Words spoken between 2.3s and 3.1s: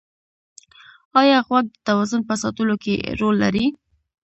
ساتلو کې